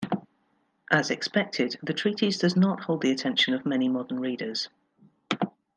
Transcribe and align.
As 0.89 1.11
expected, 1.11 1.77
the 1.83 1.93
treatise 1.93 2.39
does 2.39 2.55
not 2.55 2.81
hold 2.85 3.01
the 3.03 3.11
attention 3.11 3.53
of 3.53 3.67
many 3.67 3.87
modern 3.87 4.19
readers. 4.19 4.67